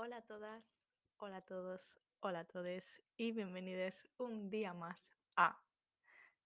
[0.00, 0.78] Hola a todas,
[1.16, 2.84] hola a todos, hola a todos
[3.16, 5.58] y bienvenidos un día más a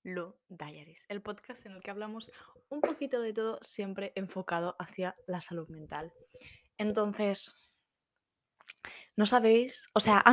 [0.03, 2.33] Lu Diaries, el podcast en el que hablamos
[2.70, 6.15] un poquito de todo, siempre enfocado hacia la salud mental.
[6.78, 7.54] Entonces,
[9.17, 10.25] no sabéis, o sea,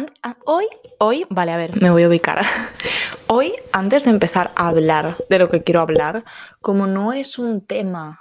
[0.45, 0.67] hoy,
[0.99, 2.41] hoy, vale, a ver, me voy a ubicar.
[3.27, 6.23] Hoy, antes de empezar a hablar de lo que quiero hablar,
[6.61, 8.17] como no es un tema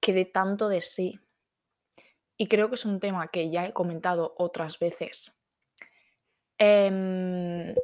[0.00, 1.20] que dé tanto de sí,
[2.36, 5.38] y creo que es un tema que ya he comentado otras veces.
[6.58, 7.74] Em,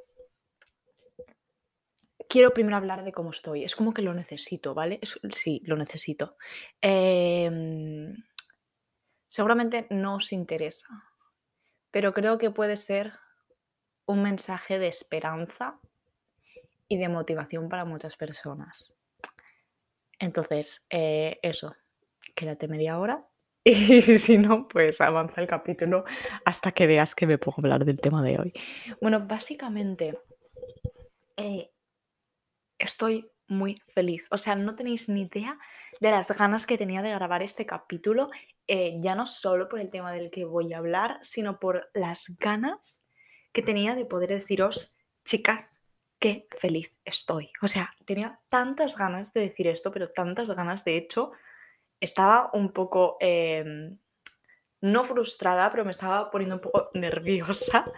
[2.29, 3.65] quiero primero hablar de cómo estoy.
[3.65, 5.01] Es como que lo necesito, ¿vale?
[5.33, 6.37] sí, lo necesito.
[6.81, 8.15] Em,
[9.29, 10.89] seguramente no os interesa,
[11.91, 13.15] pero creo que puede ser
[14.07, 15.81] un mensaje de esperanza
[16.89, 18.93] y de motivación para muchas personas.
[20.19, 21.75] Entonces, eh, eso,
[22.35, 23.32] quédate media hora
[23.65, 26.05] Y si no, pues avanza el capítulo
[26.45, 28.53] hasta que veas que me puedo hablar del tema de hoy.
[29.01, 30.19] Bueno, básicamente
[31.37, 31.71] eh,
[32.79, 34.27] estoy muy feliz.
[34.31, 35.59] O sea, no tenéis ni idea
[36.01, 38.31] de las ganas que tenía de grabar este capítulo,
[38.67, 42.37] eh, ya no solo por el tema del que voy a hablar, sino por las
[42.39, 43.05] ganas
[43.53, 45.81] que tenía de poder deciros, chicas,
[46.19, 47.51] qué feliz estoy.
[47.61, 51.33] O sea, tenía tantas ganas de decir esto, pero tantas ganas, de hecho,
[52.03, 53.99] estaba un poco, em,
[54.81, 57.91] no frustrada, pero me estaba poniendo un poco nerviosa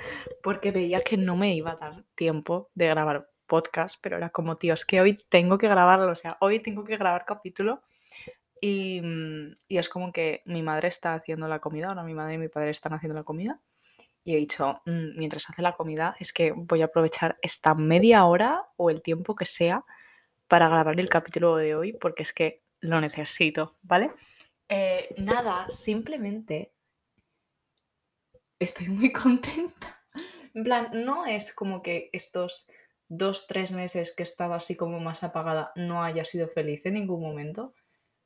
[0.43, 4.57] porque veía que no me iba a dar tiempo de grabar podcast, pero era como,
[4.57, 7.83] tío, es que hoy tengo que grabarlo, o sea, hoy tengo que grabar capítulo
[8.61, 12.35] y, mm, y es como que mi madre está haciendo la comida, ahora mi madre
[12.35, 13.61] y mi padre están haciendo la comida
[14.25, 18.25] y he dicho, mm, mientras hace la comida, es que voy a aprovechar esta media
[18.25, 19.85] hora o el tiempo que sea
[20.49, 24.13] para grabar el capítulo de hoy, porque es que lo necesito, ¿vale?
[24.69, 26.75] Eh, nada, simplemente
[28.59, 30.03] estoy muy contenta.
[30.53, 32.67] En plan, no es como que estos
[33.09, 37.23] dos, tres meses que estaba así como más apagada no haya sido feliz en ningún
[37.23, 37.75] momento,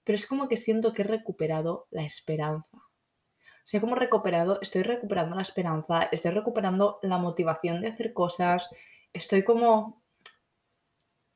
[0.05, 2.77] pero es como que siento que he recuperado la esperanza.
[2.79, 8.69] O sea, como recuperado, estoy recuperando la esperanza, estoy recuperando la motivación de hacer cosas,
[9.13, 10.03] estoy como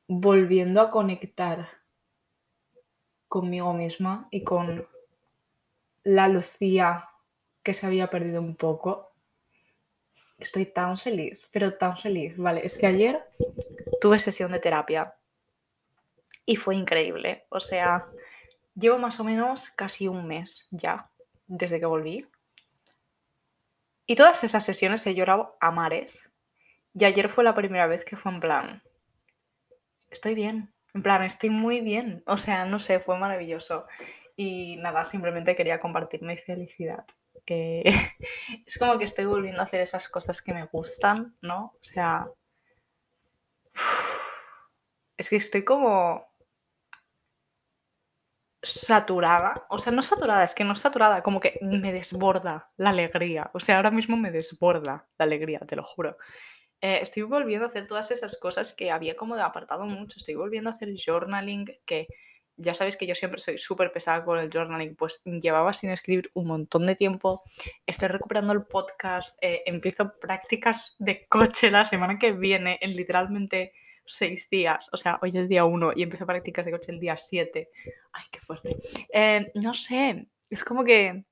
[0.08, 1.81] volviendo a conectar
[3.32, 4.87] conmigo misma y con
[6.04, 7.09] la Lucía
[7.62, 9.15] que se había perdido un poco.
[10.37, 12.37] Estoy tan feliz, pero tan feliz.
[12.37, 13.25] Vale, es que ayer
[14.03, 15.15] tuve sesión de terapia
[16.44, 17.47] y fue increíble.
[17.48, 18.06] O sea,
[18.75, 21.10] llevo más o menos casi un mes ya
[21.47, 22.28] desde que volví.
[24.04, 26.31] Y todas esas sesiones he llorado a mares.
[26.93, 28.82] Y ayer fue la primera vez que fue en plan,
[30.10, 32.22] estoy bien, en plan, estoy muy bien.
[32.26, 33.86] O sea, no sé, fue maravilloso.
[34.36, 37.04] Y nada, simplemente quería compartir mi felicidad.
[37.47, 41.75] es como que estoy volviendo a hacer esas cosas que me gustan, ¿no?
[41.75, 42.28] O sea,
[45.16, 46.26] es que estoy como
[48.62, 53.50] saturada, o sea, no saturada, es que no saturada, como que me desborda la alegría,
[53.54, 56.16] o sea, ahora mismo me desborda la alegría, te lo juro.
[56.82, 60.19] Eh, estoy volviendo a hacer todas esas cosas que había como de apartado mucho.
[60.19, 62.09] Estoy volviendo a hacer journaling, que
[62.56, 66.31] ya sabéis que yo siempre soy súper pesada con el journaling, pues llevaba sin escribir
[66.34, 67.43] un montón de tiempo.
[67.87, 73.72] Estoy recuperando el podcast, eh, empiezo prácticas de coche la semana que viene en literalmente
[74.04, 74.91] seis días.
[74.93, 77.70] O sea, hoy es día uno y empiezo prácticas de coche el día siete.
[78.12, 78.76] Ay, qué fuerte.
[79.12, 81.25] Eh, no sé, es como que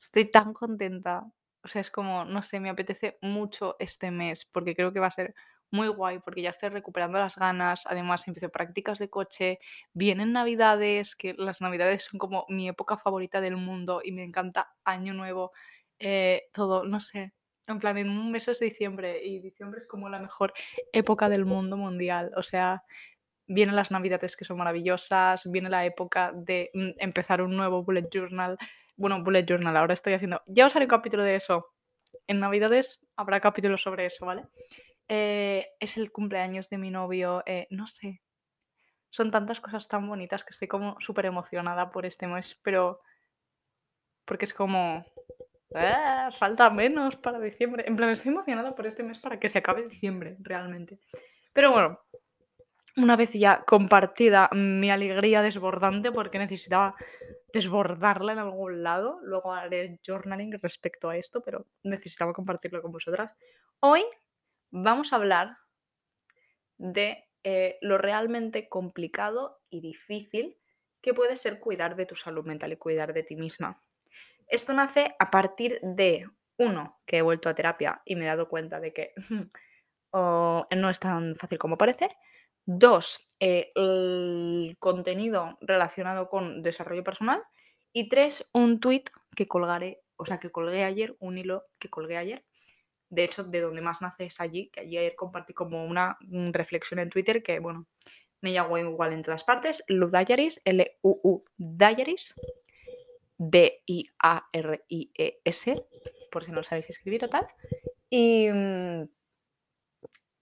[0.00, 1.24] estoy tan contenta
[1.64, 5.06] o sea, es como, no sé, me apetece mucho este mes porque creo que va
[5.06, 5.34] a ser
[5.70, 7.86] muy guay porque ya estoy recuperando las ganas.
[7.86, 9.58] Además, empiezo prácticas de coche.
[9.94, 14.72] Vienen Navidades, que las Navidades son como mi época favorita del mundo y me encanta
[14.84, 15.52] Año Nuevo.
[15.98, 17.32] Eh, todo, no sé.
[17.66, 20.52] En plan, en un mes es diciembre y diciembre es como la mejor
[20.92, 22.32] época del mundo mundial.
[22.36, 22.84] O sea,
[23.46, 28.08] vienen las Navidades que son maravillosas, viene la época de mm, empezar un nuevo bullet
[28.12, 28.58] journal
[29.02, 30.42] bueno, bullet journal, ahora estoy haciendo.
[30.46, 31.66] Ya os haré un capítulo de eso.
[32.28, 34.44] En Navidades habrá capítulo sobre eso, ¿vale?
[35.08, 38.22] Eh, es el cumpleaños de mi novio, eh, no sé.
[39.10, 43.00] Son tantas cosas tan bonitas que estoy como súper emocionada por este mes, pero.
[44.24, 45.04] Porque es como.
[45.74, 47.82] Ah, falta menos para diciembre.
[47.88, 51.00] En plan, estoy emocionada por este mes para que se acabe diciembre, realmente.
[51.52, 51.98] Pero bueno,
[52.96, 56.94] una vez ya compartida mi alegría desbordante porque necesitaba
[57.52, 63.34] desbordarla en algún lado, luego haré journaling respecto a esto, pero necesitaba compartirlo con vosotras.
[63.80, 64.04] Hoy
[64.70, 65.58] vamos a hablar
[66.78, 70.58] de eh, lo realmente complicado y difícil
[71.00, 73.82] que puede ser cuidar de tu salud mental y cuidar de ti misma.
[74.46, 76.28] Esto nace a partir de,
[76.58, 79.14] uno, que he vuelto a terapia y me he dado cuenta de que
[80.12, 82.10] no es tan fácil como parece.
[82.64, 87.42] Dos, eh, el contenido relacionado con desarrollo personal.
[87.92, 89.04] Y tres, un tweet
[89.36, 92.44] que colgaré, o sea, que colgué ayer, un hilo que colgué ayer.
[93.10, 96.16] De hecho, de donde más nace es allí, que ayer compartí como una
[96.52, 97.86] reflexión en Twitter que, bueno,
[98.40, 99.84] me llamo igual en todas partes.
[99.88, 102.34] Lu Diaries, L-U-U Diaries,
[103.38, 104.14] B-I-A-R-I-E-S,
[106.30, 107.46] por si no sabéis escribir o tal.
[108.08, 109.08] Y, mm,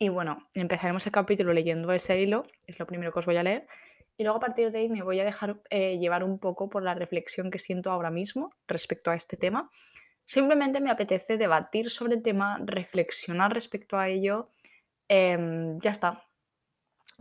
[0.03, 3.43] y bueno, empezaremos el capítulo leyendo ese hilo, es lo primero que os voy a
[3.43, 3.67] leer.
[4.17, 6.83] Y luego a partir de ahí me voy a dejar eh, llevar un poco por
[6.83, 9.71] la reflexión que siento ahora mismo respecto a este tema.
[10.25, 14.49] Simplemente me apetece debatir sobre el tema, reflexionar respecto a ello.
[15.07, 16.25] Em, ya está.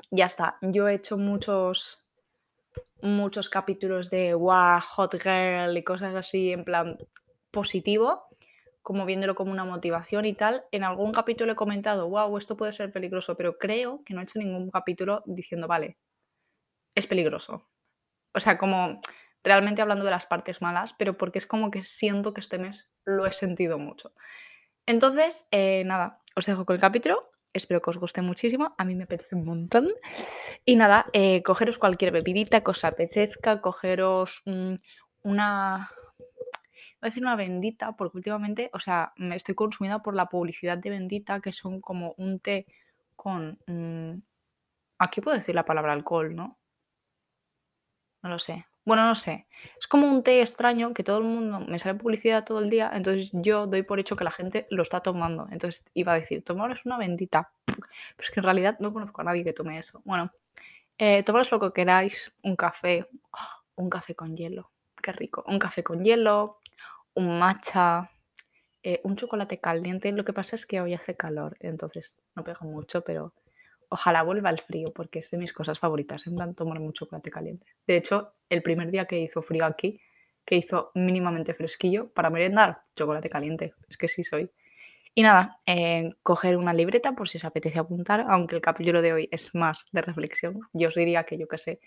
[0.10, 0.58] Ya está.
[0.62, 2.02] Yo he hecho muchos,
[3.02, 6.98] muchos capítulos de wow, hot girl y cosas así en plan
[7.52, 8.29] positivo,
[8.82, 10.66] como viéndolo como una motivación y tal.
[10.72, 14.24] En algún capítulo he comentado, wow, esto puede ser peligroso, pero creo que no he
[14.24, 15.98] hecho ningún capítulo diciendo, vale,
[16.96, 17.70] es peligroso.
[18.34, 19.02] O sea, como
[19.44, 22.92] realmente hablando de las partes malas, pero porque es como que siento que este mes
[23.06, 24.14] lo he sentido mucho.
[24.86, 27.32] Entonces, eh, nada, os dejo con el capítulo.
[27.54, 28.76] Espero que os guste muchísimo.
[28.78, 29.90] A mí me apetece un montón.
[30.66, 34.44] Y nada, eh, cogeros cualquier bebidita que os apetezca, cogeros
[35.24, 35.90] una.
[37.02, 40.90] A decir una bendita, porque últimamente, o sea, me estoy consumida por la publicidad de
[40.90, 42.66] bendita, que son como un té
[43.16, 43.60] con.
[43.68, 44.22] Mm,
[45.00, 46.60] aquí puedo decir la palabra alcohol, ¿no?
[48.22, 48.66] No lo sé.
[48.86, 49.48] Bueno, no sé.
[49.80, 52.92] Es como un té extraño que todo el mundo me sale publicidad todo el día,
[52.94, 55.48] entonces yo doy por hecho que la gente lo está tomando.
[55.52, 57.52] Entonces iba a decir, tomaros una bendita.
[57.66, 57.88] Pero
[58.18, 60.02] es que en realidad no conozco a nadie que tome eso.
[60.06, 60.32] Bueno,
[60.98, 63.62] eh, lo que queráis, un café, ¡ah!
[63.76, 64.72] un café con hielo,
[65.02, 65.44] qué rico.
[65.48, 66.60] Un café con hielo,
[67.16, 68.12] un matcha,
[68.84, 70.12] eh, un chocolate caliente.
[70.12, 73.34] Lo que pasa es que hoy hace calor, entonces no pega mucho, pero
[73.90, 77.32] Ojalá vuelva el frío, porque es de mis cosas favoritas, en plan tomar mucho chocolate
[77.32, 77.66] caliente.
[77.88, 80.00] De hecho, el primer día que hizo frío aquí,
[80.46, 83.74] que hizo mínimamente fresquillo, para merendar, chocolate caliente.
[83.90, 84.52] Es que sí soy.
[85.16, 89.14] Y nada, eh, coger una libreta por si os apetece apuntar, aunque el capítulo de
[89.14, 90.60] hoy es más de reflexión.
[90.74, 91.80] Yo os diría que yo qué sé,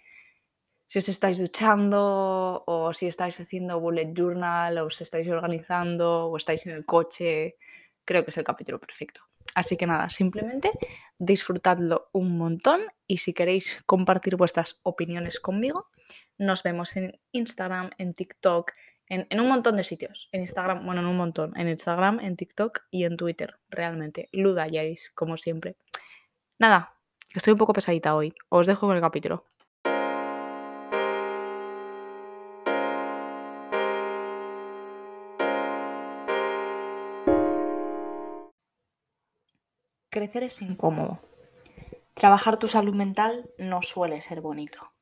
[0.93, 6.37] si os estáis duchando o si estáis haciendo bullet journal o os estáis organizando o
[6.37, 7.57] estáis en el coche,
[8.05, 9.23] creo que es el capítulo perfecto.
[9.55, 10.71] Así que nada, simplemente
[11.17, 15.89] disfrutadlo un montón y si queréis compartir vuestras opiniones conmigo,
[16.37, 18.73] nos vemos en Instagram, en TikTok,
[19.09, 20.29] en, un montón de sitios.
[20.31, 21.57] En Instagram, bueno, en un montón.
[21.57, 24.29] En Instagram, en TikTok y en Twitter, realmente.
[24.31, 25.75] Luda Yaris, como siempre.
[26.59, 26.99] Nada,
[27.35, 28.35] estoy un poco pesadita hoy.
[28.51, 29.52] Os dejo con el capítulo.
[40.13, 41.23] Crecer es incómodo.
[42.13, 44.93] Trabajar tu salud mental no suele ser bonito.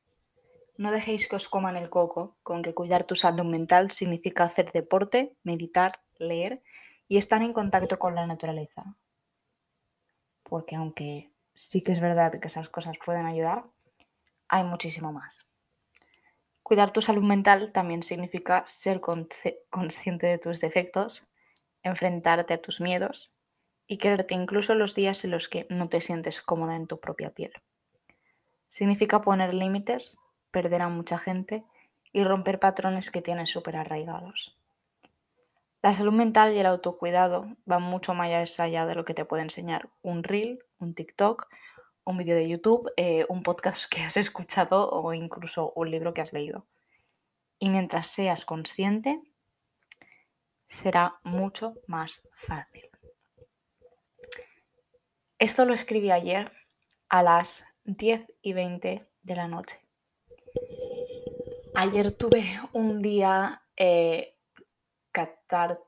[0.77, 4.71] No dejéis que os coman el coco con que cuidar tu salud mental significa hacer
[4.71, 6.63] deporte, meditar, leer
[7.09, 8.95] y estar en contacto con la naturaleza.
[10.43, 13.65] Porque aunque sí que es verdad que esas cosas pueden ayudar,
[14.47, 15.45] hay muchísimo más.
[16.63, 21.27] Cuidar tu salud mental también significa ser consciente de tus defectos,
[21.83, 23.33] enfrentarte a tus miedos
[23.91, 27.31] y quererte incluso los días en los que no te sientes cómoda en tu propia
[27.31, 27.51] piel.
[28.69, 30.15] Significa poner límites,
[30.49, 31.65] perder a mucha gente
[32.13, 34.57] y romper patrones que tienes súper arraigados.
[35.81, 39.43] La salud mental y el autocuidado van mucho más allá de lo que te puede
[39.43, 41.49] enseñar un reel, un TikTok,
[42.05, 46.21] un vídeo de YouTube, eh, un podcast que has escuchado o incluso un libro que
[46.21, 46.65] has leído.
[47.59, 49.21] Y mientras seas consciente,
[50.69, 52.90] será mucho más fácil.
[55.41, 56.51] Esto lo escribí ayer
[57.09, 59.79] a las 10 y 20 de la noche.
[61.73, 64.35] Ayer tuve un día eh,
[65.11, 65.87] catártico,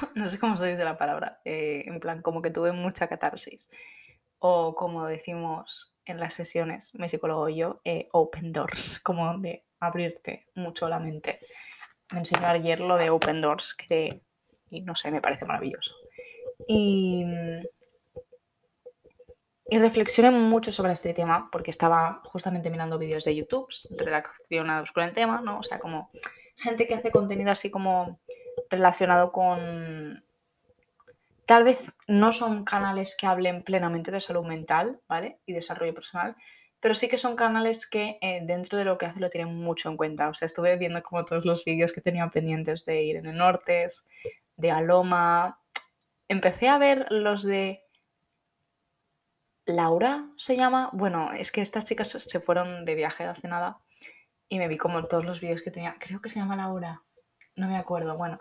[0.14, 3.68] no sé cómo se dice la palabra, eh, en plan como que tuve mucha catarsis.
[4.38, 9.66] O como decimos en las sesiones, mi psicólogo y yo, eh, open doors, como de
[9.80, 11.40] abrirte mucho la mente.
[12.12, 14.22] Me enseñó ayer lo de open doors, que
[14.70, 15.92] y no sé, me parece maravilloso.
[16.68, 17.24] Y
[19.70, 25.04] y reflexioné mucho sobre este tema porque estaba justamente mirando vídeos de YouTube relacionados con
[25.04, 25.60] el tema, ¿no?
[25.60, 26.10] O sea, como
[26.56, 28.20] gente que hace contenido así como
[28.68, 30.24] relacionado con...
[31.46, 35.38] Tal vez no son canales que hablen plenamente de salud mental, ¿vale?
[35.46, 36.36] Y desarrollo personal,
[36.80, 39.88] pero sí que son canales que eh, dentro de lo que hace lo tienen mucho
[39.88, 40.28] en cuenta.
[40.28, 44.04] O sea, estuve viendo como todos los vídeos que tenían pendientes de Irene Nortes,
[44.56, 45.60] de Aloma.
[46.28, 47.84] Empecé a ver los de
[49.70, 50.90] Laura, se llama.
[50.92, 53.78] Bueno, es que estas chicas se fueron de viaje hace nada
[54.48, 55.96] y me vi como todos los vídeos que tenía.
[55.98, 57.02] Creo que se llama Laura.
[57.56, 58.16] No me acuerdo.
[58.16, 58.38] Bueno,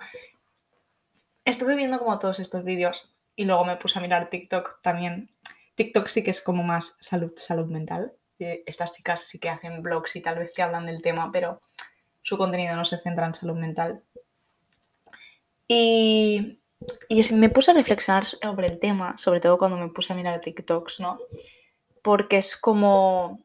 [1.46, 5.30] estuve viendo como todos estos vídeos y luego me puse a mirar TikTok también.
[5.76, 8.14] TikTok sí que es como más salud, salud mental.
[8.38, 11.62] Estas chicas sí que hacen blogs y tal vez que hablan del tema, pero
[12.22, 14.04] su contenido no se centra en salud mental.
[15.68, 16.60] Y,
[17.08, 20.42] y me puse a reflexionar sobre el tema, sobre todo cuando me puse a mirar
[20.42, 21.20] TikToks, ¿no?
[22.02, 23.44] Porque es como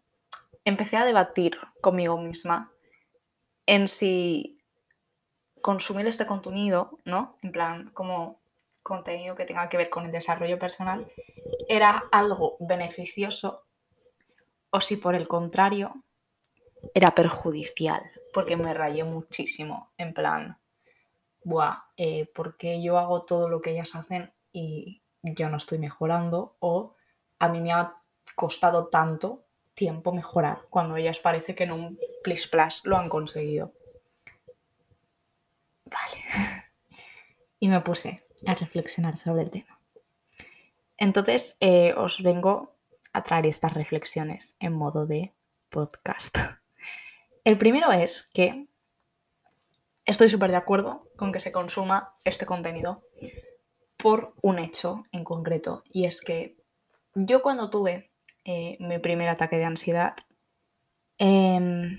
[0.65, 2.73] empecé a debatir conmigo misma
[3.67, 4.59] en si
[5.61, 7.39] consumir este contenido, ¿no?
[7.43, 8.41] En plan, como
[8.83, 11.11] contenido que tenga que ver con el desarrollo personal,
[11.69, 13.65] era algo beneficioso
[14.71, 15.95] o si por el contrario
[16.93, 20.59] era perjudicial, porque me rayé muchísimo, en plan,
[21.45, 25.79] buah, eh, ¿por qué yo hago todo lo que ellas hacen y yo no estoy
[25.79, 26.57] mejorando?
[26.61, 26.97] O
[27.39, 27.97] a mí me ha
[28.35, 33.73] costado tanto tiempo mejorar cuando ellas parece que en un plis plus lo han conseguido.
[35.85, 36.25] Vale.
[37.61, 39.79] y me puse a reflexionar sobre el tema.
[40.97, 42.75] Entonces eh, os vengo
[43.13, 45.33] a traer estas reflexiones en modo de
[45.71, 46.37] podcast.
[47.45, 48.67] El primero es que
[50.05, 53.03] estoy súper de acuerdo con que se consuma este contenido
[53.97, 56.57] por un hecho en concreto y es que
[57.15, 58.11] yo cuando tuve
[58.45, 60.15] eh, mi primer ataque de ansiedad,
[61.19, 61.99] em,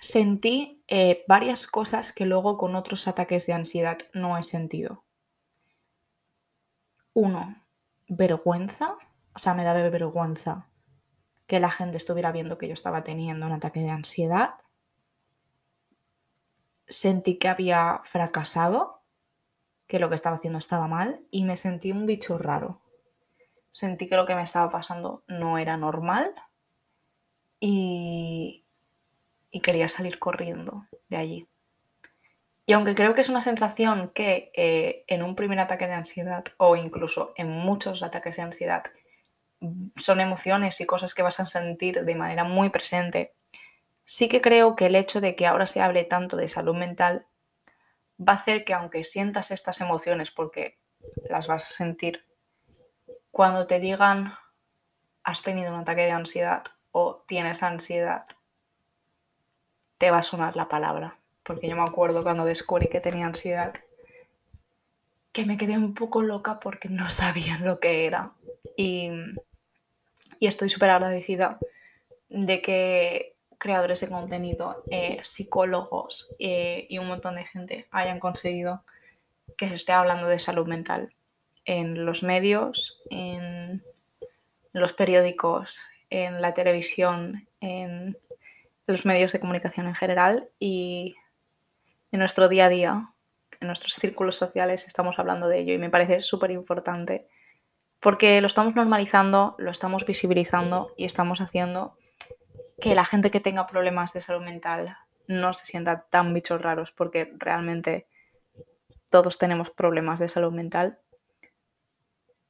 [0.00, 5.04] sentí eh, varias cosas que luego con otros ataques de ansiedad no he sentido.
[7.12, 7.56] Uno,
[8.08, 8.96] vergüenza,
[9.34, 10.68] o sea, me daba vergüenza
[11.46, 14.54] que la gente estuviera viendo que yo estaba teniendo un ataque de ansiedad.
[16.88, 19.02] Sentí que había fracasado,
[19.86, 22.80] que lo que estaba haciendo estaba mal y me sentí un bicho raro
[23.76, 26.34] sentí que lo que me estaba pasando no era normal
[27.60, 28.64] y,
[29.62, 31.48] quería salir corriendo de allí.
[32.66, 36.44] Y aunque creo que es una sensación que eh, en un primer ataque de ansiedad
[36.58, 38.84] o incluso en muchos ataques de ansiedad
[39.96, 43.34] son emociones y cosas que vas a sentir de manera muy presente,
[44.06, 47.26] sí que creo que el hecho de que ahora se hable tanto de salud mental
[48.18, 50.78] va a hacer que aunque sientas estas emociones porque
[51.28, 52.24] las vas a sentir
[53.30, 54.32] cuando te digan
[55.22, 58.24] has tenido un ataque de ansiedad o tienes ansiedad,
[59.98, 61.18] te va a sonar la palabra.
[61.42, 63.74] Porque yo me acuerdo cuando descubrí que tenía ansiedad,
[65.32, 68.32] que me quedé un poco loca porque no sabía lo que era.
[68.76, 69.10] Y,
[70.40, 71.58] estoy súper agradecida
[72.30, 78.84] de que creadores de contenido, eh, psicólogos eh, y un montón de gente hayan conseguido
[79.56, 81.14] que se esté hablando de salud mental
[81.64, 83.82] en los medios, en
[84.72, 88.16] los periódicos, en la televisión, en
[88.86, 91.16] los medios de comunicación en general y
[92.12, 93.10] en nuestro día a día,
[93.60, 95.74] en nuestros círculos sociales estamos hablando de ello.
[95.74, 97.26] Y me parece súper importante
[98.00, 101.96] porque lo estamos normalizando, lo estamos visibilizando y estamos haciendo
[102.80, 104.96] que la gente que tenga problemas de salud mental
[105.28, 108.06] no se sienta tan bichos raros porque realmente
[109.10, 110.98] todos tenemos problemas de salud mental.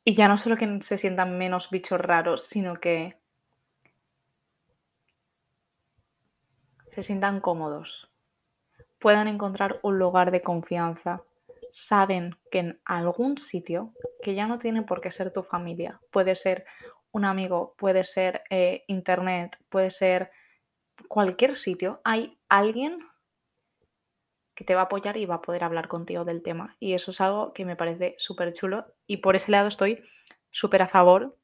[0.04, 3.18] Y ya no solo que se sientan menos bichos raros, sino que
[6.90, 8.08] se sientan cómodos,
[8.98, 11.22] puedan encontrar un lugar de confianza,
[11.72, 13.92] saben que en algún sitio,
[14.22, 16.64] que ya no tiene por qué ser tu familia, puede ser
[17.16, 20.30] un amigo, puede ser eh, internet, puede ser
[21.08, 22.98] cualquier sitio, hay alguien
[24.54, 26.76] que te va a apoyar y va a poder hablar contigo del tema.
[26.78, 30.02] Y eso es algo que me parece súper chulo y por ese lado estoy
[30.50, 31.38] súper a favor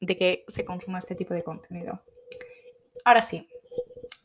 [0.00, 2.02] de que se consuma este tipo de contenido.
[3.02, 3.48] Ahora sí,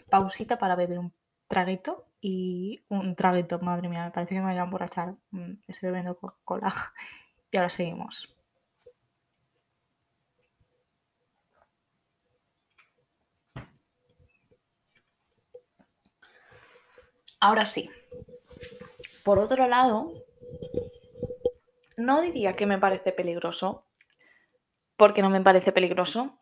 [0.10, 1.14] pausita para beber un
[1.48, 5.16] traguito y un traguito, madre mía, me parece que me voy a emborrachar.
[5.32, 6.74] Mm, estoy bebiendo Coca-Cola
[7.52, 8.36] y ahora seguimos.
[17.44, 17.90] Ahora sí,
[19.26, 20.14] por otro lado,
[21.98, 23.86] no diría que me parece peligroso,
[24.96, 26.40] porque no me parece peligroso,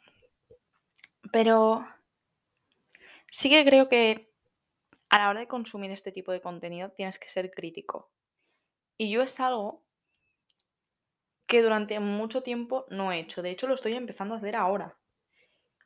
[1.32, 1.88] pero
[3.32, 4.32] sí que creo que
[5.10, 8.12] a la hora de consumir este tipo de contenido tienes que ser crítico.
[8.96, 9.82] Y yo es algo
[11.48, 13.42] que durante mucho tiempo no he hecho.
[13.42, 14.96] De hecho, lo estoy empezando a hacer ahora.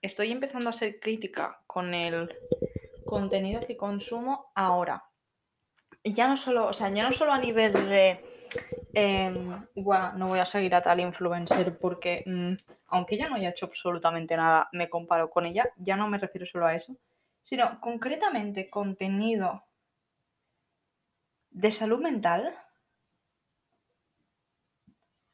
[0.01, 2.38] estoy empezando a ser crítica con el
[3.06, 5.04] contenido que consumo ahora.
[6.04, 8.24] Ya no solo, o sea, ya no solo a nivel de,
[8.94, 12.54] em, no voy a seguir a tal influencer porque mm,
[12.88, 16.46] aunque ella no haya hecho absolutamente nada, me comparo con ella, ya no me refiero
[16.46, 16.96] solo a eso,
[17.44, 19.64] sino concretamente contenido
[21.50, 22.58] de salud mental,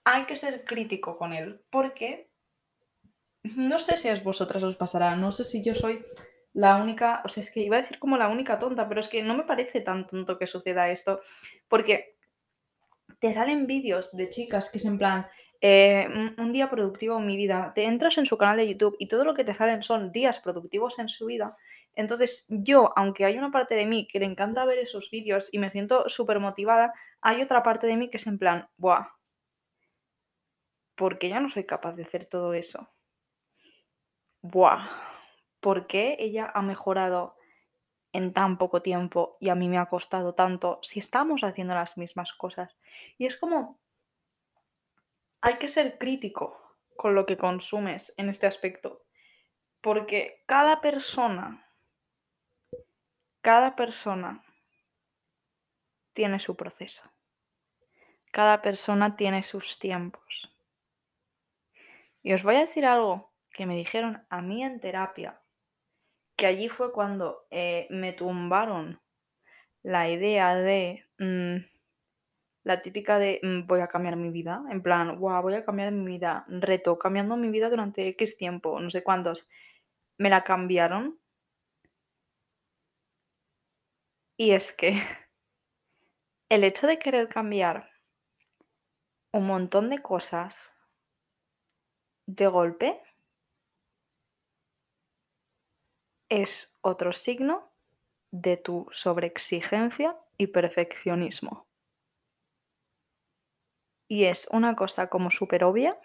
[0.03, 2.31] hay que ser crítico con él, porque
[3.43, 6.03] no sé si a vosotras os pasará, no sé si yo soy
[6.53, 9.07] la única, o sea, es que iba a decir como la única tonta, pero es
[9.07, 11.21] que no me parece tan tonto que suceda esto,
[11.67, 12.15] porque
[13.19, 15.27] te salen vídeos de chicas que es en plan,
[15.63, 19.07] eh, un día productivo en mi vida, te entras en su canal de YouTube y
[19.07, 21.55] todo lo que te salen son días productivos en su vida.
[21.93, 25.59] Entonces yo, aunque hay una parte de mí que le encanta ver esos vídeos y
[25.59, 29.09] me siento súper motivada, hay otra parte de mí que es en plan, buah,
[30.95, 32.89] porque ya no soy capaz de hacer todo eso.
[34.41, 35.10] Buah,
[35.61, 37.37] ¿por qué ella ha mejorado
[38.11, 41.97] en tan poco tiempo y a mí me ha costado tanto si estamos haciendo las
[41.97, 42.75] mismas cosas?
[43.17, 43.79] Y es como,
[45.39, 46.59] hay que ser crítico
[46.97, 49.05] con lo que consumes en este aspecto,
[49.79, 51.65] porque cada persona,
[53.41, 54.43] cada persona
[56.13, 57.09] tiene su proceso.
[58.31, 60.55] Cada persona tiene sus tiempos.
[62.23, 65.40] Y os voy a decir algo que me dijeron a mí en terapia,
[66.41, 68.99] que allí fue cuando eh, me tumbaron
[69.83, 71.57] la idea de mm,
[72.63, 75.91] la típica de mm, voy a cambiar mi vida, en plan, wow, voy a cambiar
[75.91, 79.47] mi vida, reto, cambiando mi vida durante X tiempo, no sé cuántos,
[80.17, 81.19] me la cambiaron.
[84.35, 84.93] Y es que
[86.49, 87.87] el hecho de querer cambiar
[89.31, 90.73] un montón de cosas
[92.25, 92.99] de golpe
[96.31, 97.69] es otro signo
[98.31, 101.67] de tu sobreexigencia y perfeccionismo.
[104.07, 105.99] Y es una cosa como súper obvia,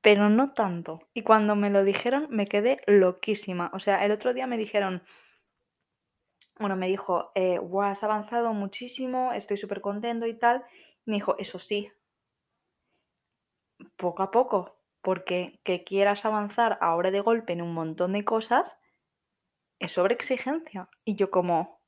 [0.00, 1.00] pero no tanto.
[1.14, 3.72] Y cuando me lo dijeron me quedé loquísima.
[3.74, 5.02] O sea, el otro día me dijeron,
[6.60, 10.64] bueno, me dijo, eh, has avanzado muchísimo, estoy súper contento y tal.
[11.06, 11.90] me dijo, eso sí,
[13.96, 14.75] poco a poco,
[15.06, 18.76] porque que quieras avanzar ahora de golpe en un montón de cosas
[19.78, 20.88] es sobre exigencia.
[21.04, 21.80] Y yo como,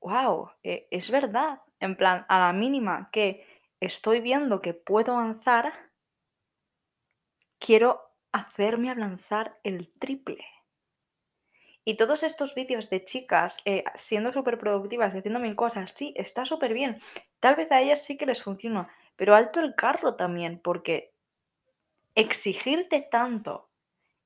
[0.00, 1.62] wow, e, es verdad.
[1.80, 3.44] En plan, a la mínima que
[3.80, 5.90] estoy viendo que puedo avanzar,
[7.58, 10.46] quiero hacerme avanzar el triple.
[11.84, 16.46] Y todos estos vídeos de chicas eh, siendo súper productivas, haciendo mil cosas, sí, está
[16.46, 17.00] súper bien.
[17.40, 21.13] Tal vez a ellas sí que les funciona, pero alto el carro también, porque
[22.14, 23.70] exigirte tanto,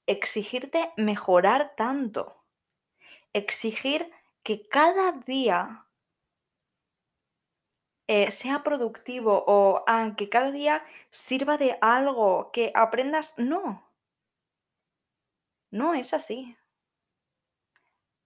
[0.07, 2.45] exigirte mejorar tanto,
[3.33, 4.11] exigir
[4.43, 5.87] que cada día
[8.07, 13.35] eh, sea productivo o ah, que cada día sirva de algo, que aprendas.
[13.37, 13.87] No,
[15.71, 16.57] no es así.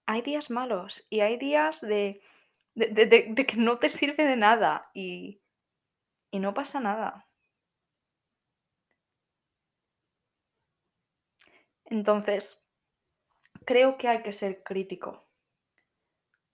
[0.07, 2.21] Hay días malos y hay días de,
[2.77, 5.41] que no te sirve de nada y
[6.33, 7.32] no pasa nada.
[11.93, 12.59] Entonces,
[13.67, 15.29] creo que hay que ser crítico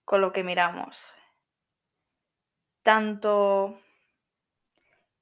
[0.03, 1.13] con lo que miramos
[2.83, 3.79] tanto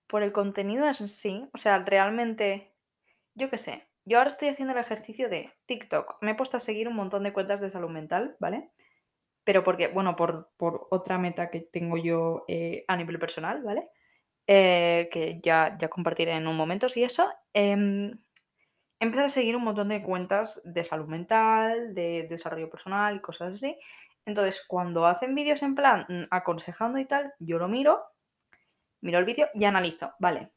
[0.07, 2.73] por el contenido en sí, o sea, realmente,
[3.35, 6.61] yo qué sé, yo ahora estoy haciendo el ejercicio de TikTok, me he puesto a
[6.61, 8.71] seguir un montón de cuentas de salud mental, ¿vale?
[9.43, 13.87] Pero porque, bueno, por, otra meta que tengo yo eh, a nivel personal, ¿vale?
[14.47, 17.29] Eh, que ya, ya compartiré en un momento, si eso.
[17.53, 18.15] Eh,
[18.99, 23.53] empecé a seguir un montón de cuentas de salud mental, de desarrollo personal y cosas
[23.53, 23.77] así.
[24.25, 28.03] Entonces, cuando hacen vídeos en plan mm, aconsejando y tal, yo lo miro,
[29.01, 30.13] miro el vídeo y analizo.
[30.19, 30.51] Vale.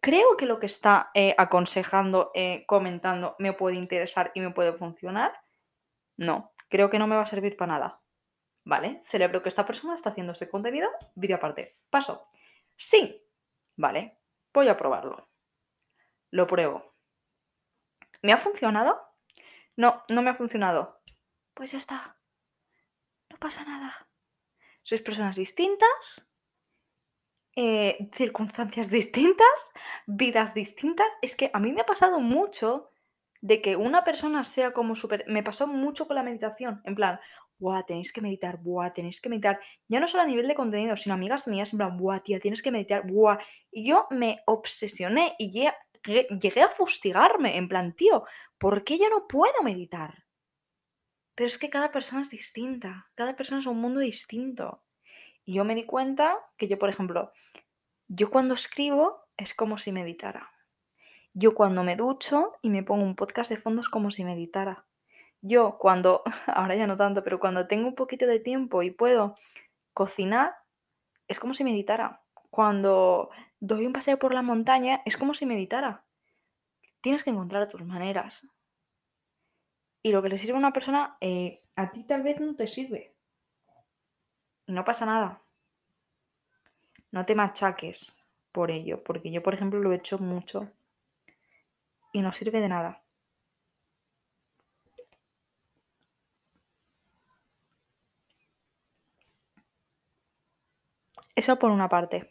[0.00, 4.72] Creo que lo que está eh, aconsejando, eh, comentando, me puede interesar y me puede
[4.72, 5.32] funcionar.
[6.16, 8.00] No, creo que no me va a servir para nada.
[8.64, 9.02] ¿Vale?
[9.06, 11.78] Celebro que esta persona está haciendo este contenido, vídeo aparte.
[11.90, 12.28] Paso.
[12.76, 13.24] Sí.
[13.76, 14.18] Vale,
[14.52, 15.27] voy a probarlo.
[16.30, 16.94] Lo pruebo.
[18.22, 19.00] ¿Me ha funcionado?
[19.76, 20.98] No, no me ha funcionado
[21.58, 22.16] pues ya está.
[23.30, 24.08] No pasa nada.
[24.84, 26.30] Sois personas distintas,
[27.56, 29.72] eh, circunstancias distintas,
[30.06, 31.10] vidas distintas.
[31.20, 32.90] Es que a mí me ha pasado mucho
[33.40, 35.24] de que una persona sea como súper...
[35.26, 37.18] Me pasó mucho con la meditación, en plan,
[37.58, 39.58] buah, tenéis que meditar, buah, tenéis que meditar.
[39.88, 42.62] Ya no solo a nivel de contenido, sino amigas mías, en plan, buah, tía, tienes
[42.62, 43.38] que meditar, buah.
[43.72, 48.24] Y yo me obsesioné y ya llegué a fustigarme, en plan, tío,
[48.58, 50.24] ¿por qué yo no puedo meditar?
[51.34, 54.82] Pero es que cada persona es distinta, cada persona es un mundo distinto.
[55.44, 57.32] Y yo me di cuenta que yo, por ejemplo,
[58.08, 60.50] yo cuando escribo es como si meditara.
[61.34, 64.86] Yo cuando me ducho y me pongo un podcast de fondo es como si meditara.
[65.40, 69.36] Yo cuando, ahora ya no tanto, pero cuando tengo un poquito de tiempo y puedo
[69.94, 70.56] cocinar,
[71.28, 72.22] es como si meditara.
[72.50, 76.04] Cuando doy un paseo por la montaña, es como si meditara.
[77.00, 78.46] Tienes que encontrar tus maneras.
[80.02, 82.66] Y lo que le sirve a una persona, eh, a ti tal vez no te
[82.66, 83.14] sirve.
[84.68, 85.42] No pasa nada.
[87.12, 90.70] No te machaques por ello, porque yo, por ejemplo, lo he hecho mucho
[92.12, 93.02] y no sirve de nada.
[101.34, 102.30] Eso por una parte.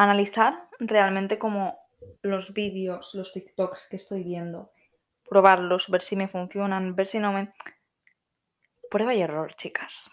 [0.00, 1.76] Analizar realmente como
[2.22, 4.70] los vídeos, los TikToks que estoy viendo,
[5.28, 7.52] probarlos, ver si me funcionan, ver si no me...
[8.92, 10.08] Prueba y error, chicas.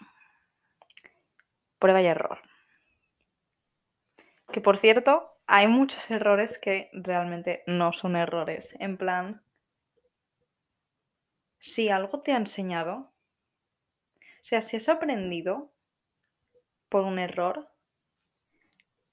[1.78, 2.40] Prueba y error.
[4.50, 8.74] Que por cierto, hay muchos errores que realmente no son errores.
[8.80, 9.40] En plan,
[11.60, 13.12] si algo te ha enseñado,
[14.18, 15.72] o sea, si has aprendido
[16.88, 17.70] por un error,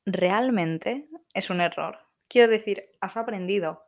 [0.06, 2.00] realmente es un error.
[2.28, 3.84] Quiero decir, has aprendido,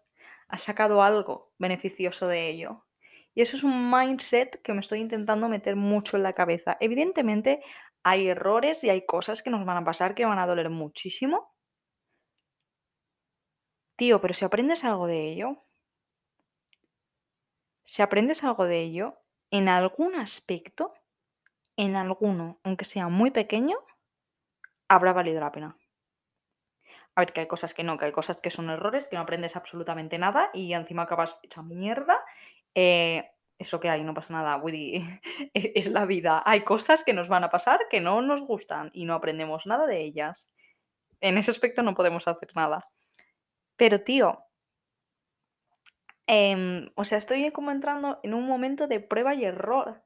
[0.48, 2.86] has sacado algo beneficioso de ello.
[3.34, 6.78] Y eso es un mindset que me estoy intentando meter mucho en la cabeza.
[6.80, 7.62] Evidentemente
[8.04, 11.54] hay errores y hay cosas que nos van a pasar que van a doler muchísimo.
[13.98, 15.64] Tío, pero si aprendes algo de ello,
[17.84, 19.18] si aprendes algo de ello,
[19.52, 20.94] en algún aspecto,
[21.78, 23.78] en alguno, aunque sea muy pequeño,
[24.88, 25.78] habrá valido la pena.
[27.16, 29.22] A ver, que hay cosas que no, que hay cosas que son errores, que no
[29.22, 32.24] aprendes absolutamente nada y encima acabas hecha mierda.
[32.76, 35.02] Eh, eso que hay, no pasa nada, Woody.
[35.54, 36.44] E, es la vida.
[36.46, 39.88] Hay cosas que nos van a pasar que no nos gustan y no aprendemos nada
[39.88, 40.50] de ellas.
[41.22, 42.90] En ese aspecto no podemos hacer nada.
[43.78, 44.44] Pero, tío,
[46.28, 50.04] em, o sea, estoy como entrando en un momento de prueba y error.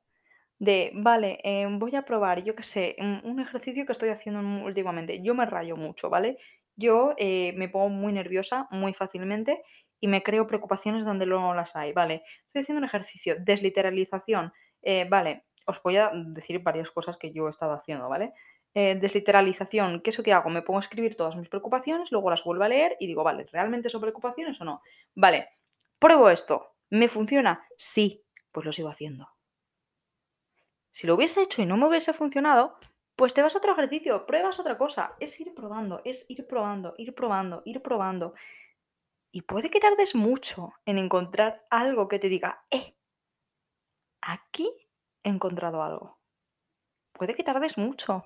[0.59, 5.21] De, vale, em, voy a probar, yo qué sé, un, ejercicio que estoy haciendo últimamente.
[5.23, 6.37] Yo me rayo mucho, ¿vale?
[6.79, 9.61] Yo eh, me pongo muy nerviosa muy fácilmente
[9.99, 12.23] y me creo preocupaciones donde no las hay, ¿vale?
[12.47, 17.47] Estoy haciendo un ejercicio, desliteralización, eh, vale, os voy a decir varias cosas que yo
[17.47, 18.31] he estado haciendo, ¿vale?
[18.73, 20.49] Eh, desliteralización, ¿qué es lo que hago?
[20.49, 23.45] Me pongo a escribir todas mis preocupaciones, luego las vuelvo a leer y digo, vale,
[23.51, 24.81] ¿realmente son preocupaciones o no?
[25.15, 25.49] Vale,
[25.99, 27.67] pruebo esto, ¿me funciona?
[27.77, 29.27] Sí, pues lo sigo haciendo.
[30.91, 32.77] Si lo hubiese hecho y no me hubiese funcionado,
[33.19, 35.17] pues te vas a otro ejercicio, pruebas otra cosa.
[35.19, 38.34] Es ir probando, es ir probando, ir probando, ir probando.
[39.29, 42.95] Y puede que tardes mucho en encontrar algo que te diga, eh,
[44.21, 44.71] aquí
[45.21, 46.21] he encontrado algo.
[47.12, 48.23] Puede que tardes mucho.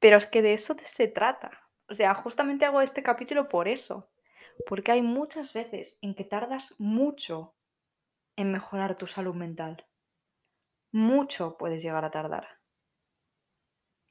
[0.00, 1.70] Pero es que de eso se trata.
[1.88, 4.10] O sea, justamente hago este capítulo por eso.
[4.66, 7.54] Porque hay muchas veces en que tardas mucho
[8.34, 9.86] en mejorar tu salud mental.
[10.90, 12.55] Mucho puedes llegar a tardar.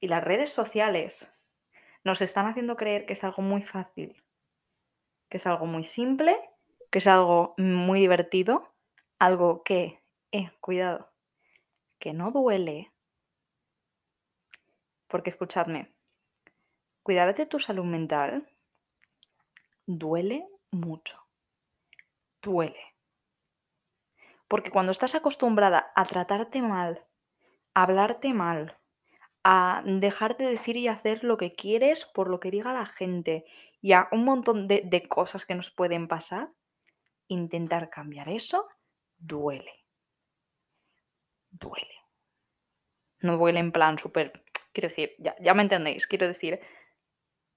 [0.05, 1.35] Y las redes sociales
[2.03, 4.23] nos están haciendo creer que es algo muy fácil,
[5.29, 6.39] que es algo muy simple,
[6.91, 8.71] que es algo muy divertido,
[9.17, 11.11] algo que, eh, cuidado,
[11.97, 12.93] que no duele,
[15.07, 15.91] porque escuchadme,
[17.01, 18.47] cuidar de tu salud mental
[19.87, 21.17] duele mucho.
[22.43, 22.93] Duele.
[24.47, 27.07] Porque cuando estás acostumbrada a tratarte mal,
[27.73, 28.77] a hablarte mal,
[29.47, 33.45] a dejarte decir y hacer lo que quieres por lo que diga la gente
[33.79, 36.51] y a un montón de, de cosas que nos pueden pasar,
[37.27, 38.65] intentar cambiar eso
[39.17, 39.85] duele.
[41.51, 41.95] Duele.
[43.19, 46.59] No duele en plan súper Quiero decir, ya, me entendéis, quiero decir,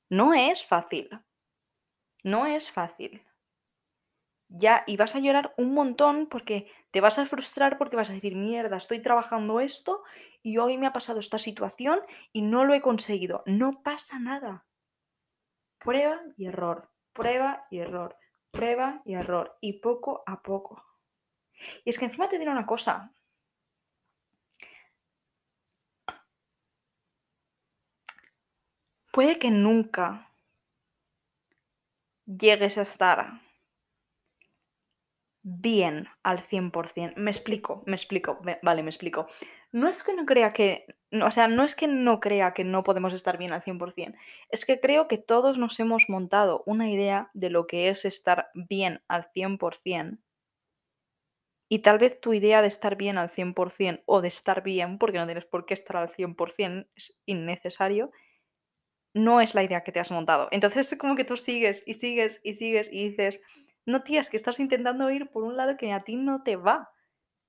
[0.08, 1.10] no es fácil.
[2.22, 3.26] No es fácil.
[4.50, 8.14] Ya, y vas a llorar un montón porque te vas a frustrar porque vas a
[8.14, 10.02] decir, mierda, estoy trabajando esto
[10.42, 12.00] y hoy me ha pasado esta situación
[12.32, 13.42] y no lo he conseguido.
[13.46, 14.66] No pasa nada.
[15.80, 18.16] Prueba y error, prueba y error,
[18.52, 20.84] prueba y error, y poco a poco.
[21.84, 23.12] Y es que encima te diré una cosa,
[29.12, 30.30] puede que nunca
[32.26, 33.18] llegues a estar
[35.42, 37.14] bien al 100%.
[37.16, 39.26] Me explico, me explico, vale, me explico.
[39.72, 42.64] No es que no crea que, no, o sea, no es que no crea que
[42.64, 44.14] no podemos estar bien al 100%,
[44.50, 48.48] es que creo que todos nos hemos montado una idea de lo que es estar
[48.54, 50.18] bien al 100%.
[51.70, 55.18] Y tal vez tu idea de estar bien al 100% o de estar bien, porque
[55.18, 58.10] no tienes por qué estar al 100%, es innecesario,
[59.14, 60.48] no es la idea que te has montado.
[60.50, 63.40] Entonces es como que tú sigues y sigues y sigues y dices,
[63.88, 66.56] no tía, es que estás intentando ir por un lado que a ti no te
[66.56, 66.92] va.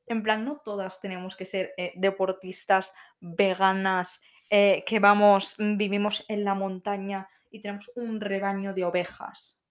[0.08, 6.26] En plan, no todas tenemos que ser eh, deportistas, veganas, eh, que vamos, mm, vivimos
[6.28, 9.62] en la montaña y tenemos un rebaño de ovejas.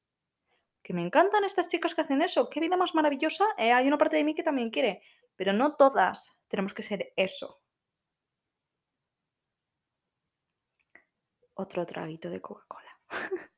[0.83, 2.49] Que me encantan estas chicas que hacen eso.
[2.49, 3.45] Qué vida más maravillosa.
[3.57, 5.03] eh, hay una parte de mí que también quiere.
[5.37, 7.61] Pero no todas tenemos que ser eso.
[11.55, 12.93] Otro traguito de Coca-Cola.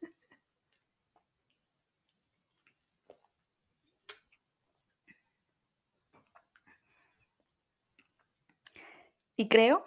[9.40, 9.86] Y creo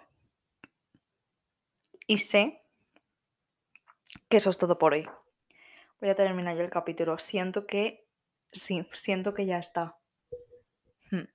[2.08, 2.60] y sé
[4.28, 5.08] que eso es todo por hoy.
[6.00, 7.20] Voy a terminar ya el capítulo.
[7.20, 8.04] Siento que
[8.50, 9.96] sí, siento que ya está.
[11.12, 11.28] Hmm.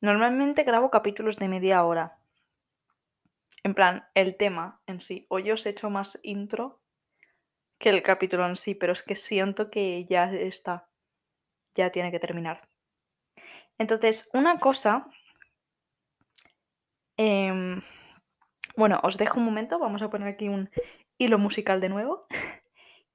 [0.00, 2.20] Normalmente grabo capítulos de media hora.
[3.64, 5.26] En plan, el tema en sí.
[5.28, 6.80] Hoy os he hecho más intro
[7.78, 10.88] que el capítulo en sí, pero es que siento que ya está.
[11.74, 12.68] Ya tiene que terminar.
[13.76, 15.08] Entonces, una cosa.
[17.22, 17.82] Em,
[18.76, 19.78] bueno, os dejo un momento.
[19.78, 20.70] Vamos a poner aquí un
[21.18, 22.26] hilo musical de nuevo.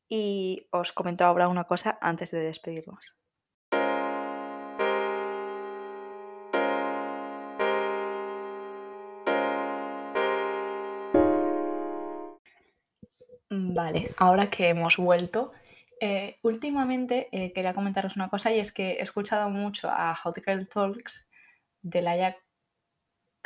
[0.09, 3.17] Y os comento ahora una cosa antes de despedirnos.
[13.49, 15.51] Vale, ahora que hemos vuelto,
[15.99, 20.35] eh, últimamente eh, quería comentaros una cosa y es que he escuchado mucho a Hot
[20.45, 21.27] Girl Talks
[21.81, 22.37] de Laia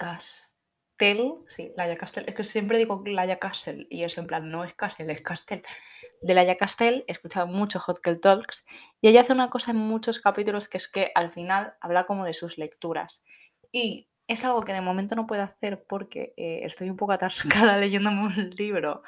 [0.01, 4.63] Castell, sí, Laia Castell, es que siempre digo Laia Castell y es en plan, no
[4.63, 5.61] es Castell, es Castell.
[6.23, 8.65] De Laia Castell he escuchado mucho Hot Girl Talks
[8.99, 12.25] y ella hace una cosa en muchos capítulos que es que al final habla como
[12.25, 13.23] de sus lecturas.
[13.71, 17.77] Y es algo que de momento no puedo hacer porque eh, estoy un poco atascada
[17.77, 19.03] leyéndome un libro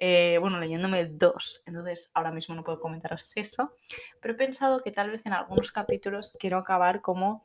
[0.00, 3.74] eh, bueno, leyéndome dos, entonces ahora mismo no puedo comentaros eso,
[4.20, 7.44] pero he pensado que tal vez en algunos capítulos quiero acabar como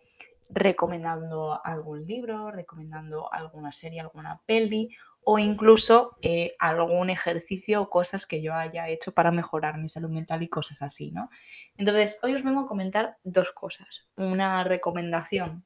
[0.49, 4.89] recomendando algún libro, recomendando alguna serie, alguna peli
[5.23, 10.10] o incluso eh, algún ejercicio o cosas que yo haya hecho para mejorar mi salud
[10.10, 11.29] mental y cosas así, ¿no?
[11.77, 14.08] Entonces, hoy os vengo a comentar dos cosas.
[14.17, 15.65] Una recomendación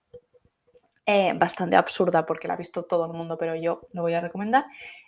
[1.06, 4.22] eh, bastante absurda porque la ha visto todo el mundo, pero yo lo voy a
[4.22, 4.66] recomendar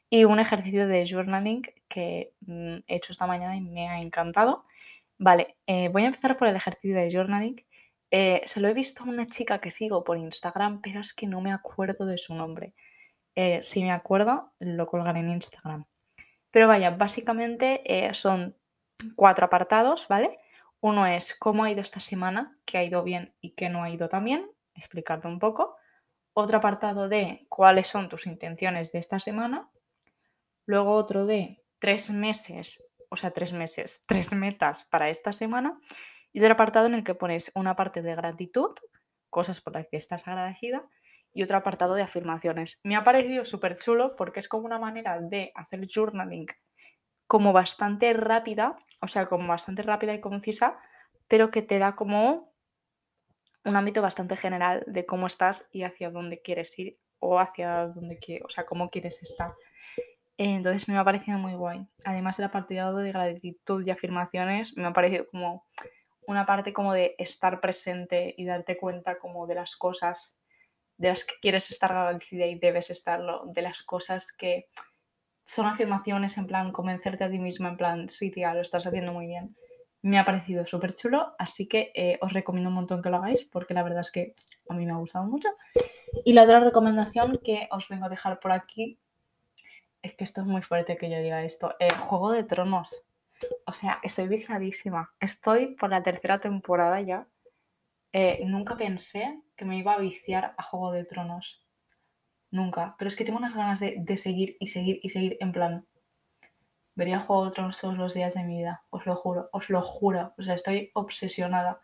[0.09, 4.65] y un ejercicio de journaling que mm, he hecho esta mañana y me ha encantado.
[5.17, 7.63] Vale, eh, voy a empezar por el ejercicio de journaling.
[8.11, 11.27] Eh, se lo he visto a una chica que sigo por Instagram, pero es que
[11.27, 12.73] no me acuerdo de su nombre.
[13.35, 15.85] Eh, si me acuerdo, lo colgaré en Instagram.
[16.51, 18.57] Pero vaya, básicamente eh, son
[19.15, 20.39] cuatro apartados, ¿vale?
[20.81, 23.89] Uno es cómo ha ido esta semana, qué ha ido bien y qué no ha
[23.89, 25.75] ido tan bien, explicarte un poco.
[26.33, 29.69] Otro apartado de cuáles son tus intenciones de esta semana.
[30.65, 35.79] Luego otro de tres meses, o sea, tres meses, tres metas para esta semana.
[36.33, 38.71] Y otro apartado en el que pones una parte de gratitud,
[39.29, 40.87] cosas por las que estás agradecida,
[41.33, 42.79] y otro apartado de afirmaciones.
[42.83, 46.47] Me ha parecido súper chulo porque es como una manera de hacer journaling
[47.27, 50.79] como bastante rápida, o sea, como bastante rápida y concisa,
[51.27, 52.55] pero que te da como
[53.65, 58.17] un ámbito bastante general de cómo estás y hacia dónde quieres ir o hacia dónde
[58.17, 59.53] quieres, o sea, cómo quieres estar.
[60.37, 61.85] Entonces me ha parecido muy guay.
[62.05, 65.67] Además el apartado de gratitud y afirmaciones me ha parecido como
[66.27, 70.35] una parte como de estar presente y darte cuenta como de las cosas
[70.97, 74.67] de las que quieres estar agradecida y debes estarlo, de las cosas que
[75.45, 79.13] son afirmaciones en plan convencerte a ti misma en plan, sí tía, lo estás haciendo
[79.13, 79.55] muy bien.
[80.01, 83.45] Me ha parecido súper chulo, así que eh, os recomiendo un montón que lo hagáis
[83.45, 84.35] porque la verdad es que
[84.69, 85.49] a mí me ha gustado mucho.
[86.25, 88.99] Y la otra recomendación que os vengo a dejar por aquí
[90.01, 91.75] es que esto es muy fuerte que yo diga esto.
[91.79, 93.05] Eh, Juego de Tronos.
[93.69, 95.13] O sea, estoy viciadísima.
[95.19, 97.27] Estoy por la tercera temporada ya.
[98.11, 101.63] Eh, nunca pensé que me iba a viciar a Juego de Tronos.
[102.49, 102.95] Nunca.
[102.97, 105.37] Pero es que tengo unas ganas de, de seguir y seguir y seguir.
[105.39, 105.85] En plan,
[106.95, 108.83] vería Juego de Tronos todos los días de mi vida.
[108.89, 110.33] Os lo juro, os lo juro.
[110.39, 111.79] O sea, estoy obsesionada.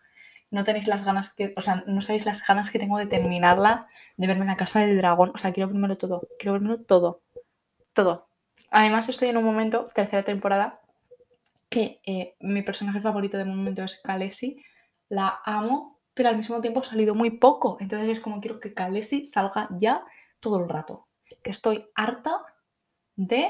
[0.50, 3.88] No tenéis las ganas que, o sea, no sabéis las ganas que tengo de terminarla,
[4.18, 5.32] de verme en la casa del dragón.
[5.36, 6.28] O sea, quiero primero todo.
[6.40, 7.22] Quiero verlo todo
[7.96, 8.28] todo.
[8.70, 10.82] Además, estoy en un momento, tercera temporada,
[11.76, 14.64] que eh, mi personaje favorito de momento es Khaleesi.
[15.10, 17.76] la amo, pero al mismo tiempo ha salido muy poco.
[17.82, 20.06] Entonces es como quiero que Khaleesi salga ya
[20.40, 21.10] todo el rato.
[21.44, 22.46] Que estoy harta
[23.18, 23.50] de...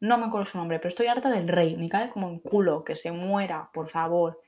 [0.00, 1.78] No me acuerdo su nombre, pero estoy harta del rey.
[1.78, 4.42] Me cae como un culo, que se muera, por favor.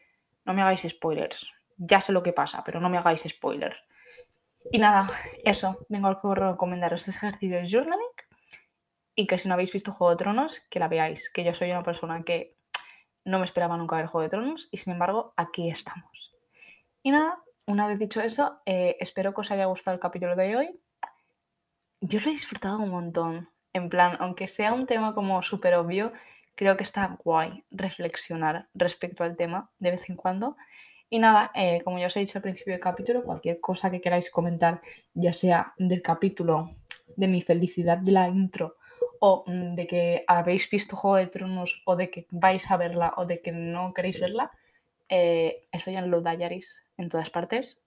[0.45, 1.51] No me hagáis spoilers.
[1.79, 3.83] Ya sé lo que pasa, pero no me hagáis spoilers.
[4.71, 5.09] Y nada,
[5.45, 5.79] eso.
[5.89, 8.17] Vengo a recomendaros este ejercicio de journaling
[9.15, 11.31] y que si no habéis visto Juego de Tronos, que la veáis.
[11.31, 12.56] Que yo soy una persona que
[13.27, 16.35] no me esperaba nunca ver Juego de Tronos y sin embargo aquí estamos.
[17.03, 20.57] Y nada, una vez dicho eso, eh, espero que os haya gustado el capítulo de
[20.57, 20.81] hoy.
[22.01, 23.51] Yo lo he disfrutado un montón.
[23.73, 26.13] En plan, aunque sea un tema como súper obvio,
[26.55, 30.57] creo que está guay reflexionar respecto al tema de vez en cuando.
[31.11, 34.01] Y nada, eh, como ya os he dicho al principio del capítulo, cualquier cosa que
[34.01, 34.81] queráis comentar,
[35.15, 36.71] ya sea del capítulo,
[37.17, 38.77] de mi felicidad de la intro,
[39.21, 43.15] o mm, de que habéis visto Juego de Tronos, o de que vais a verla,
[43.17, 44.51] o de que no queréis verla,
[45.09, 47.81] eh, estoy en Lou Diaries en todas partes.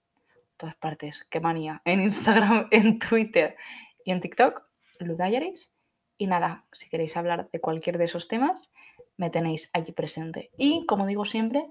[0.56, 1.82] Todas partes, qué manía.
[1.84, 3.56] En Instagram, en Twitter
[4.04, 4.62] y en TikTok,
[5.00, 5.74] Diaries.
[6.18, 8.70] Y nada, si queréis hablar de cualquier de esos temas,
[9.16, 10.50] me tenéis allí presente.
[10.58, 11.66] Y como digo siempre,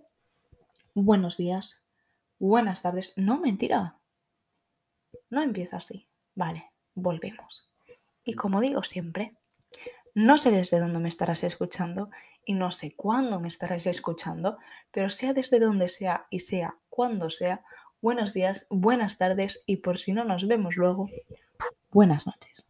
[0.96, 1.84] buenos días,
[2.40, 3.14] buenas tardes.
[3.16, 4.00] No, mentira.
[5.30, 6.08] No empieza así.
[6.34, 7.70] Vale, volvemos.
[8.24, 9.36] Y como digo siempre,
[10.16, 12.10] no sé desde dónde me estarás escuchando
[12.46, 14.58] y no sé cuándo me estarás escuchando,
[14.92, 17.64] pero sea desde donde sea y sea cuando sea,
[18.02, 21.10] buenos días, buenas tardes y por si no nos vemos luego,
[21.92, 22.69] buenas noches.